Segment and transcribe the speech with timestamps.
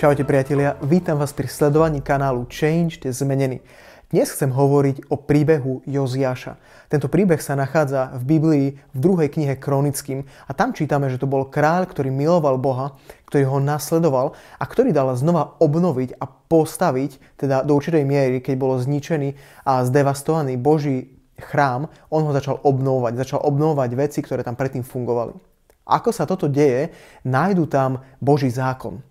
[0.00, 3.60] Čaute priatelia, vítam vás pri sledovaní kanálu Change je zmenený.
[4.08, 6.56] Dnes chcem hovoriť o príbehu Joziáša.
[6.88, 11.28] Tento príbeh sa nachádza v Biblii v druhej knihe Kronickým a tam čítame, že to
[11.28, 12.96] bol kráľ, ktorý miloval Boha,
[13.28, 18.56] ktorý ho nasledoval a ktorý dal znova obnoviť a postaviť, teda do určitej miery, keď
[18.56, 19.36] bolo zničený
[19.68, 25.36] a zdevastovaný Boží chrám, on ho začal obnovovať, začal obnovovať veci, ktoré tam predtým fungovali.
[25.84, 26.88] Ako sa toto deje,
[27.20, 29.04] nájdu tam Boží zákon.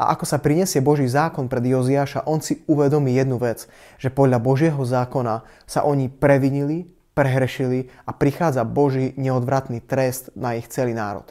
[0.00, 3.68] A ako sa prinesie Boží zákon pred Joziáša, on si uvedomí jednu vec,
[4.00, 10.72] že podľa Božieho zákona sa oni previnili, prehrešili a prichádza Boží neodvratný trest na ich
[10.72, 11.28] celý národ.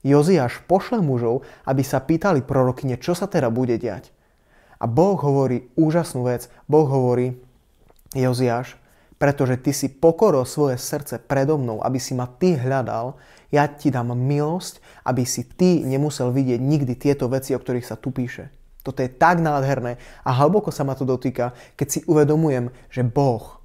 [0.00, 4.08] Joziáš pošle mužov, aby sa pýtali prorokyne, čo sa teda bude diať.
[4.80, 6.48] A Boh hovorí úžasnú vec.
[6.72, 7.36] Boh hovorí,
[8.16, 8.80] Joziáš,
[9.16, 13.16] pretože ty si pokoril svoje srdce predo mnou, aby si ma ty hľadal,
[13.48, 17.96] ja ti dám milosť, aby si ty nemusel vidieť nikdy tieto veci, o ktorých sa
[17.96, 18.52] tu píše.
[18.84, 23.58] Toto je tak nádherné a hlboko sa ma to dotýka, keď si uvedomujem, že Boh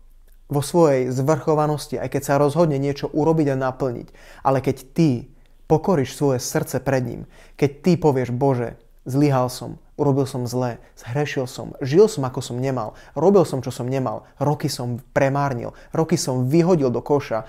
[0.52, 4.08] vo svojej zvrchovanosti, aj keď sa rozhodne niečo urobiť a naplniť,
[4.44, 5.32] ale keď ty
[5.70, 7.22] pokoríš svoje srdce pred ním,
[7.56, 12.58] keď ty povieš, Bože, zlyhal som, urobil som zle, zhrešil som, žil som ako som
[12.58, 17.46] nemal, robil som čo som nemal, roky som premárnil, roky som vyhodil do koša,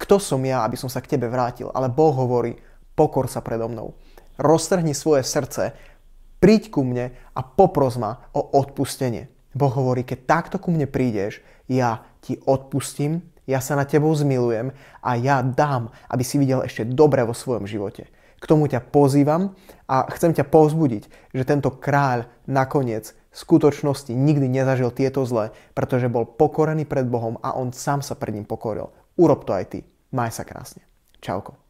[0.00, 1.68] kto som ja, aby som sa k tebe vrátil?
[1.74, 2.56] Ale Boh hovorí,
[2.96, 3.98] pokor sa predo mnou.
[4.38, 5.74] Roztrhni svoje srdce,
[6.38, 9.28] príď ku mne a popros ma o odpustenie.
[9.52, 14.76] Boh hovorí, keď takto ku mne prídeš, ja ti odpustím, ja sa na tebou zmilujem
[15.00, 18.06] a ja dám, aby si videl ešte dobre vo svojom živote.
[18.38, 19.58] K tomu ťa pozývam
[19.90, 26.10] a chcem ťa povzbudiť, že tento kráľ nakoniec v skutočnosti nikdy nezažil tieto zle, pretože
[26.10, 28.90] bol pokorený pred Bohom a on sám sa pred ním pokoril.
[29.18, 29.80] Urob to aj ty.
[30.14, 30.86] Maj sa krásne.
[31.18, 31.67] Čauko.